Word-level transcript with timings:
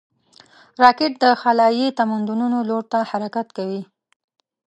راکټ 0.83 1.11
د 1.23 1.25
خلایي 1.41 1.87
تمدنونو 1.99 2.57
لور 2.69 2.83
ته 2.91 2.99
حرکت 3.11 3.47
کوي 3.57 3.81